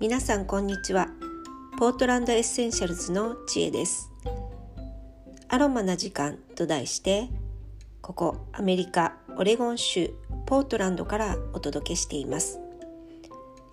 [0.00, 1.08] 皆さんこんにちは。
[1.78, 4.10] ポートランドエッセンシャルズの知恵です。
[5.46, 7.28] アロマな時間と題して
[8.00, 10.14] ここアメリカオレゴン州
[10.46, 12.58] ポートランドからお届けしています。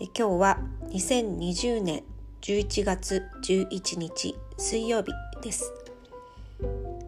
[0.00, 2.04] 今日は2020年
[2.40, 5.12] 11月11日水曜日
[5.42, 5.74] です、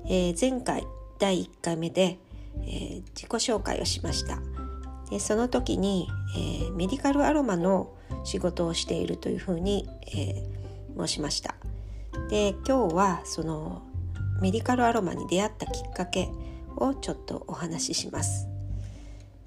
[0.05, 0.87] えー、前回
[1.19, 2.19] 第1回目で、
[2.61, 4.56] えー、自己紹介をしました。
[5.11, 10.43] でその時に、えー、メディカルアロマの仕事をしているというふうに、え
[10.99, 11.55] 申しました。
[12.31, 13.83] で今日はその
[14.41, 16.29] メディカルアロマに出会ったきっかけ
[16.77, 18.49] をちょっとお話しします、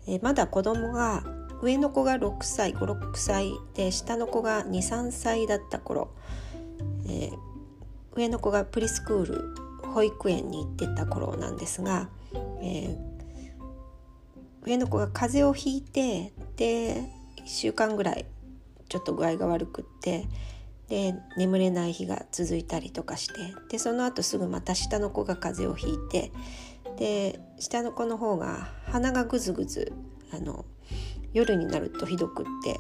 [0.07, 1.23] えまだ子供が
[1.61, 6.11] 上の子が6歳56歳で下の子が23歳だった頃、
[7.05, 7.37] えー、
[8.15, 9.55] 上の子がプリスクール
[9.89, 12.09] 保育園に行ってた頃なんですが、
[12.61, 13.08] えー、
[14.65, 17.03] 上の子が風邪をひいてで
[17.37, 18.25] 1週間ぐらい
[18.89, 20.25] ちょっと具合が悪くって
[20.89, 26.31] で眠れない日が続いたりとかしてでその後すぐまた下の子が風邪をひいて
[26.97, 29.93] で下の子の方が鼻がぐずぐず
[30.33, 30.65] あの
[31.33, 32.79] 夜になるとひどくって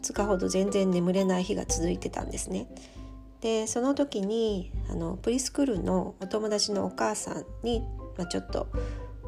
[0.00, 2.66] 2日ほど全然眠れない日が続いてたんですね。
[3.42, 7.82] でその時にあのプリスクールのお友達のお母さんに、
[8.18, 8.68] まあ、ちょっと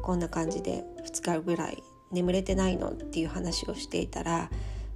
[0.03, 1.83] こんな感じで2日ぐらい
[2.13, 4.49] 眠れてないのっていう話をしていたら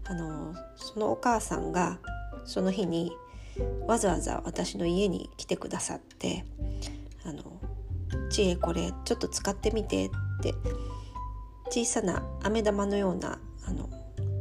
[0.05, 1.99] あのそのお母さんが
[2.45, 3.11] その日に
[3.87, 6.45] わざわざ私の家に来てくださって
[7.25, 7.59] 「あの
[8.29, 10.09] 知恵これちょっと使ってみて」っ
[10.41, 10.53] て
[11.69, 13.89] 小さな飴玉のようなあの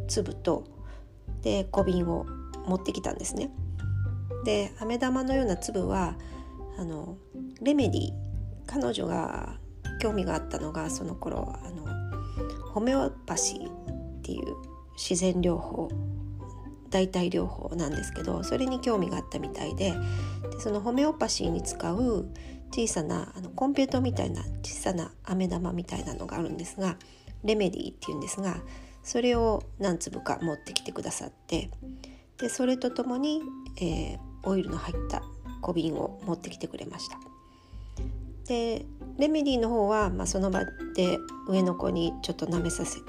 [0.07, 0.65] 粒と
[1.43, 2.27] で小瓶を
[2.67, 3.51] 持ってきたんですね。
[4.45, 6.17] で飴玉のような粒は
[6.79, 7.17] あの
[7.61, 8.13] レメディ
[8.67, 9.59] 彼女が
[10.01, 12.06] 興味があったのがその頃あの
[12.77, 14.55] ホメオパシーっていう
[14.99, 15.89] 自然療法
[16.91, 19.95] 代替療法なんですけどそれに興味があったみたいで
[20.51, 22.29] でそのホメオパシーに使う
[22.71, 26.99] 小さなあのコンピュートみたいな小さな飴玉みたいなのがあるんですが
[27.45, 28.59] レメディっていうんですが
[29.03, 31.71] それを何粒か持ってきてくださって
[32.37, 33.41] でそれとともに、
[33.81, 35.23] えー、オイルの入った
[35.63, 37.19] 小瓶を持ってきてくれました。
[38.47, 38.85] で
[39.19, 41.19] レメディの方は、まあ、その場で
[41.49, 43.05] 上の子にちょっと舐めさせて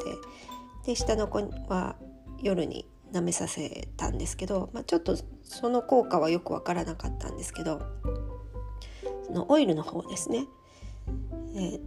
[0.85, 1.95] で下の子は
[2.41, 7.81] 夜に舐めさせたんですけど、まあ、ちょっとその効果はよく分からなかったんですけど
[9.25, 10.45] そのオイルの方ですね、
[11.55, 11.79] えー、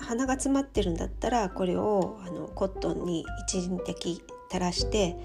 [0.00, 5.16] 鼻が詰まってるんだったらこれをあのコットンに一時的垂らして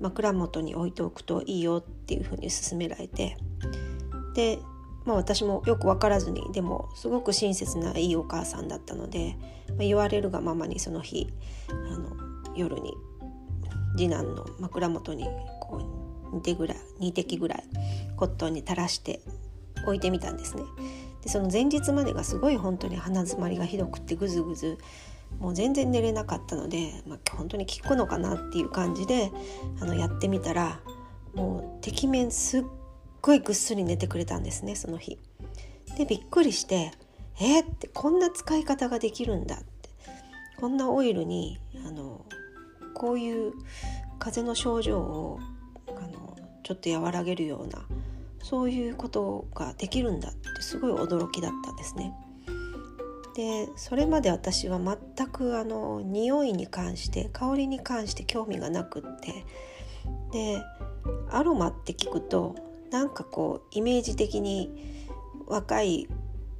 [0.00, 3.36] 枕元に置いておくといいよっていうふうに勧められて
[4.34, 4.58] で、
[5.04, 9.36] まあ、私もよく分からずにでもすごく親切ないいお母さんだったので、
[9.68, 11.28] まあ、言われるがままにその日
[11.68, 12.16] あの
[12.56, 12.94] 夜に
[13.96, 15.24] 次男の枕元に
[15.60, 15.80] こ
[16.32, 17.64] う2手ぐらい2滴ぐらい
[18.16, 19.20] コットンに垂らして
[19.84, 20.62] 置いてみたんですね。
[21.22, 24.78] でその前日までがすごい本当に鼻づまりがひどくってぐずぐず
[25.38, 29.32] もう全然寝れなかったので、まあ、本当に効くのかなっていう感じで
[29.80, 30.80] あのやってみたら
[31.34, 32.64] もうてきめんすっ
[33.24, 35.18] ごいぐっすり寝てくれたんですねその日。
[35.96, 36.92] でびっくりして
[37.40, 39.88] 「えー、ってこんな使い方ができるんだって
[40.60, 42.26] こんなオイルにあの
[42.92, 43.52] こういう
[44.18, 45.38] 風邪の症状を
[45.88, 47.86] あのちょっと和らげるような
[48.42, 52.12] そういうことができるんだってすごい驚きだったんですね。
[53.36, 59.44] でそれまで私は全くあの匂いに関して香りに関して興味がなくって
[60.30, 60.62] で
[61.30, 64.70] アロマって聞くとなんかこうイメージ的に
[65.48, 66.06] 若い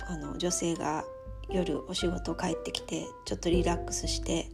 [0.01, 1.05] あの女性が
[1.49, 4.51] 夜お仕事帰ってきてちょっとリラックスして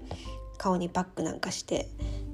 [0.59, 1.89] 顔にパックなんかして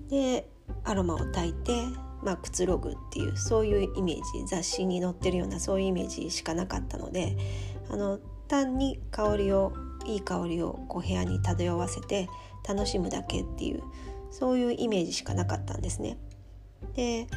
[0.09, 0.51] で
[0.83, 1.85] アロマを焚いて
[2.25, 7.37] まあ、くつろぐっていうそういうイメージ雑誌に載ってるようなそういうイメージしかなかったので
[7.89, 8.19] あの
[8.49, 9.75] 単に香りを
[10.07, 12.29] いい香りをこう部屋に漂わせて
[12.67, 13.83] 楽しむだけっていう
[14.33, 16.19] そういうイメージしかなかったんですね。
[16.95, 17.29] で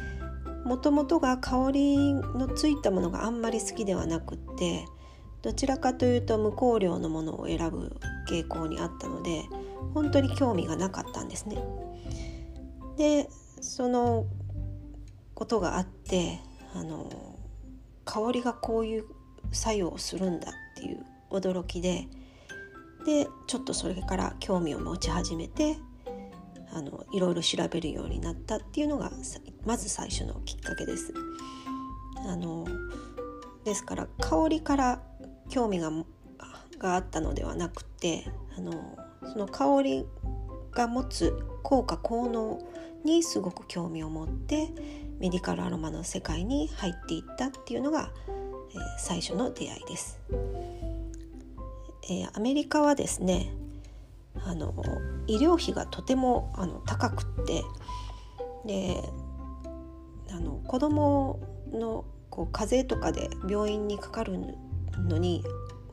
[0.65, 4.85] もともとが香りのついたものがあんまり好きではなくって
[5.41, 7.95] どちらかというと無香料のものを選ぶ
[8.29, 9.43] 傾向にあったので
[9.93, 11.57] 本当に興味がなかったんですね。
[12.97, 13.29] で
[13.61, 14.25] その
[15.33, 16.39] ことがあって
[16.73, 17.09] あの
[18.03, 19.05] 香りがこういう
[19.51, 22.07] 作用をするんだっていう驚きで
[23.05, 25.77] でちょっとそれから興味を持ち始めて
[26.73, 29.11] あのいろいろ調べるようになったっていうのが
[29.65, 31.13] まず最初のきっかけです。
[32.27, 32.65] あの
[33.63, 35.01] ですから香りから
[35.49, 35.91] 興味が
[36.77, 38.25] があったのではなくて
[38.57, 38.97] あの
[39.31, 40.05] その香り
[40.71, 41.33] が持つ
[41.63, 42.59] 効果効能
[43.03, 44.69] にすごく興味を持って
[45.19, 50.19] メディカルアロマの世界に入っていったっていうのが、えー、最初の出会いです。
[52.03, 53.51] えー、アメリカはですね
[54.45, 54.73] あの
[55.27, 57.63] 医療費がとてもあの高くって
[58.65, 59.01] で
[60.31, 61.39] あの子供
[61.71, 64.39] のこう風邪とかで病院にかかる
[64.97, 65.43] のに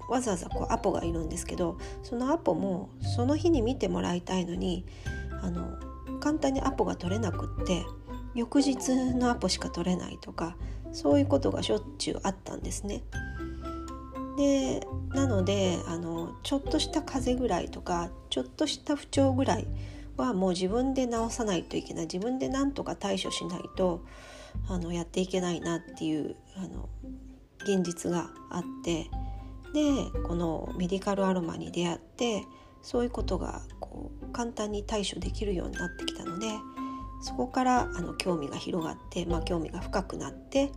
[0.09, 4.87] わざわざこうアポがいるんですけどそのアポもその日に見てもらいたいのに
[5.43, 5.79] あの
[6.21, 7.85] 簡単にアポが取れなくって
[8.35, 10.57] 翌日のアポしか取れないとか
[10.93, 13.03] そういうことがしょっちゅうあったんですね。
[14.37, 19.67] でなのであのちょっとした風邪ぐらいとかちょっとした不調ぐらい
[20.17, 22.03] はもう自分で治さないといけない。
[22.05, 24.05] 自分で何とか対処しないと
[24.69, 26.88] あのやっていけないなっていうあの
[27.62, 29.11] 現実があって
[29.75, 32.44] でこのメディカルアロマに出会って
[32.83, 36.49] そういうことがこう簡単に対処できるようになってきたので
[37.21, 40.71] そこからあの興味が広がって、まあ、興味が深くなって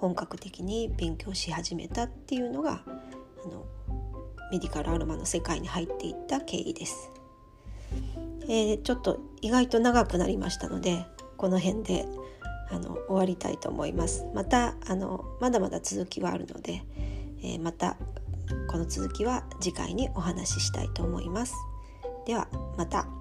[0.00, 2.82] 本格的に勉強し始めたっていうのが
[3.44, 3.66] あの
[4.50, 7.12] メディカルアロマの世界に入っていった経緯です。
[8.44, 11.06] えー、ちょっと意外と長くなりましたので
[11.36, 12.06] この辺で
[12.70, 14.24] あの終わりたいと思います。
[14.34, 16.82] またあのまだまだ続きはあるので、
[17.42, 17.96] えー、また
[18.70, 21.54] この続きは次回にお話ししたいと思います。
[22.26, 23.19] ではまた。